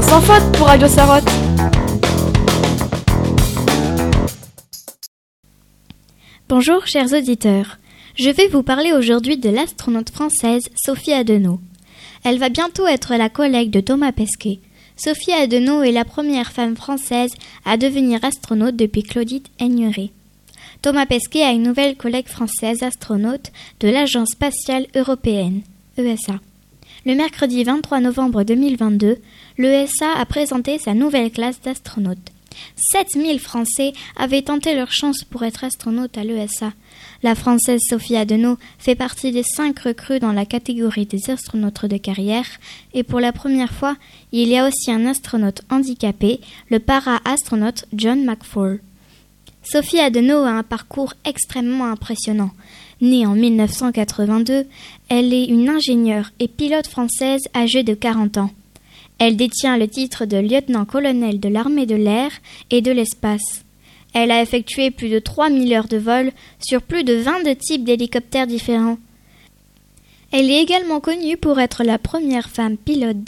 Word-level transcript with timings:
Sans 0.00 0.22
faute 0.22 0.56
pour 0.56 0.68
Radio 0.68 0.88
Sarotte. 0.88 1.28
Bonjour 6.48 6.86
chers 6.86 7.12
auditeurs. 7.12 7.78
Je 8.14 8.30
vais 8.30 8.48
vous 8.48 8.62
parler 8.62 8.92
aujourd'hui 8.94 9.36
de 9.36 9.50
l'astronaute 9.50 10.08
française 10.08 10.62
Sophie 10.82 11.12
Adenau. 11.12 11.60
Elle 12.24 12.38
va 12.38 12.48
bientôt 12.48 12.86
être 12.86 13.16
la 13.16 13.28
collègue 13.28 13.70
de 13.70 13.80
Thomas 13.80 14.12
Pesquet. 14.12 14.60
Sophie 14.96 15.32
Adenau 15.32 15.82
est 15.82 15.92
la 15.92 16.06
première 16.06 16.52
femme 16.52 16.76
française 16.76 17.32
à 17.66 17.76
devenir 17.76 18.24
astronaute 18.24 18.76
depuis 18.76 19.02
Claudine 19.02 19.42
Aigneret. 19.58 20.10
Thomas 20.80 21.06
Pesquet 21.06 21.42
a 21.42 21.52
une 21.52 21.64
nouvelle 21.64 21.96
collègue 21.96 22.28
française 22.28 22.82
astronaute 22.82 23.52
de 23.80 23.88
l'Agence 23.88 24.30
spatiale 24.30 24.86
européenne, 24.96 25.60
ESA. 25.98 26.40
Le 27.04 27.16
mercredi 27.16 27.64
23 27.64 27.98
novembre 27.98 28.44
2022, 28.44 29.16
l'ESA 29.58 30.12
a 30.16 30.24
présenté 30.24 30.78
sa 30.78 30.94
nouvelle 30.94 31.32
classe 31.32 31.60
d'astronautes. 31.60 32.30
7000 32.76 33.40
Français 33.40 33.92
avaient 34.16 34.42
tenté 34.42 34.76
leur 34.76 34.92
chance 34.92 35.24
pour 35.24 35.42
être 35.42 35.64
astronautes 35.64 36.16
à 36.16 36.22
l'ESA. 36.22 36.72
La 37.24 37.34
Française 37.34 37.80
Sophie 37.88 38.14
Adenau 38.14 38.56
fait 38.78 38.94
partie 38.94 39.32
des 39.32 39.42
cinq 39.42 39.80
recrues 39.80 40.20
dans 40.20 40.30
la 40.30 40.46
catégorie 40.46 41.06
des 41.06 41.28
astronautes 41.28 41.86
de 41.86 41.96
carrière 41.96 42.46
et 42.94 43.02
pour 43.02 43.18
la 43.18 43.32
première 43.32 43.72
fois, 43.72 43.96
il 44.30 44.46
y 44.46 44.56
a 44.56 44.68
aussi 44.68 44.92
un 44.92 45.04
astronaute 45.04 45.62
handicapé, 45.70 46.40
le 46.70 46.78
para-astronaute 46.78 47.84
John 47.92 48.24
McFall. 48.24 48.78
Sophie 49.64 50.00
Adenau 50.00 50.44
a 50.44 50.50
un 50.50 50.62
parcours 50.62 51.14
extrêmement 51.24 51.86
impressionnant. 51.86 52.50
Née 53.02 53.26
en 53.26 53.34
1982, 53.34 54.64
elle 55.08 55.34
est 55.34 55.46
une 55.46 55.68
ingénieure 55.68 56.30
et 56.38 56.46
pilote 56.46 56.86
française 56.86 57.42
âgée 57.52 57.82
de 57.82 57.94
40 57.94 58.38
ans. 58.38 58.50
Elle 59.18 59.36
détient 59.36 59.76
le 59.76 59.88
titre 59.88 60.24
de 60.24 60.36
lieutenant-colonel 60.36 61.40
de 61.40 61.48
l'armée 61.48 61.84
de 61.84 61.96
l'air 61.96 62.30
et 62.70 62.80
de 62.80 62.92
l'espace. 62.92 63.64
Elle 64.14 64.30
a 64.30 64.40
effectué 64.40 64.92
plus 64.92 65.08
de 65.08 65.18
3000 65.18 65.74
heures 65.74 65.88
de 65.88 65.96
vol 65.96 66.30
sur 66.60 66.80
plus 66.80 67.02
de 67.02 67.14
22 67.14 67.56
types 67.56 67.82
d'hélicoptères 67.82 68.46
différents. 68.46 68.98
Elle 70.30 70.48
est 70.48 70.62
également 70.62 71.00
connue 71.00 71.36
pour 71.36 71.58
être 71.58 71.82
la 71.82 71.98
première 71.98 72.50
femme 72.50 72.76
pilote 72.76 73.24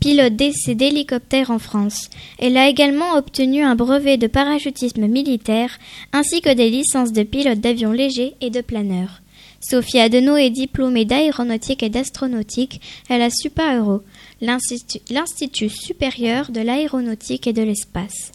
d'essai 0.00 0.74
d'hélicoptères 0.74 1.50
en 1.50 1.58
France. 1.58 2.08
Elle 2.38 2.56
a 2.56 2.68
également 2.68 3.14
obtenu 3.16 3.62
un 3.62 3.74
brevet 3.74 4.16
de 4.16 4.26
parachutisme 4.26 5.06
militaire 5.06 5.78
ainsi 6.12 6.40
que 6.40 6.52
des 6.52 6.70
licences 6.70 7.12
de 7.12 7.22
pilote 7.22 7.60
d'avions 7.60 7.92
légers 7.92 8.34
et 8.40 8.50
de 8.50 8.60
planeurs. 8.60 9.20
Sophie 9.60 10.00
Adenau 10.00 10.36
est 10.36 10.50
diplômée 10.50 11.04
d'aéronautique 11.04 11.82
et 11.82 11.90
d'astronautique 11.90 12.80
à 13.10 13.18
la 13.18 13.28
SUPA-Euro, 13.28 14.00
l'Institut 14.40 15.68
supérieur 15.68 16.50
de 16.50 16.62
l'aéronautique 16.62 17.46
et 17.46 17.52
de 17.52 17.62
l'espace. 17.62 18.32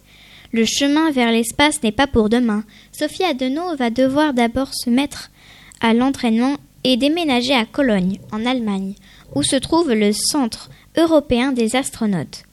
Le 0.52 0.64
chemin 0.64 1.10
vers 1.10 1.32
l'espace 1.32 1.82
n'est 1.82 1.90
pas 1.90 2.06
pour 2.06 2.28
demain. 2.28 2.62
Sophie 2.92 3.24
Adenau 3.24 3.74
va 3.74 3.90
devoir 3.90 4.34
d'abord 4.34 4.72
se 4.72 4.88
mettre 4.88 5.30
à 5.80 5.94
l'entraînement 5.94 6.56
et 6.88 6.96
déménager 6.96 7.52
à 7.52 7.64
Cologne, 7.64 8.20
en 8.30 8.46
Allemagne, 8.46 8.94
où 9.34 9.42
se 9.42 9.56
trouve 9.56 9.92
le 9.92 10.12
Centre 10.12 10.70
européen 10.96 11.50
des 11.50 11.74
astronautes. 11.74 12.44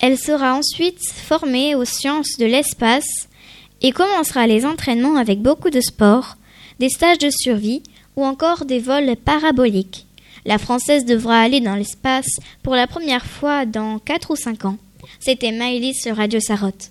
Elle 0.00 0.18
sera 0.18 0.54
ensuite 0.54 1.02
formée 1.10 1.74
aux 1.74 1.86
sciences 1.86 2.36
de 2.38 2.44
l'espace 2.44 3.28
et 3.80 3.92
commencera 3.92 4.46
les 4.46 4.66
entraînements 4.66 5.16
avec 5.16 5.40
beaucoup 5.40 5.70
de 5.70 5.80
sport, 5.80 6.36
des 6.78 6.90
stages 6.90 7.16
de 7.16 7.30
survie 7.30 7.82
ou 8.16 8.24
encore 8.26 8.66
des 8.66 8.80
vols 8.80 9.16
paraboliques. 9.16 10.06
La 10.44 10.58
Française 10.58 11.06
devra 11.06 11.40
aller 11.40 11.60
dans 11.60 11.76
l'espace 11.76 12.38
pour 12.62 12.74
la 12.74 12.86
première 12.86 13.24
fois 13.24 13.64
dans 13.64 13.98
4 13.98 14.32
ou 14.32 14.36
5 14.36 14.66
ans. 14.66 14.76
C'était 15.20 15.52
Maëlys 15.52 16.06
Radio 16.08 16.38
Sarotte. 16.38 16.90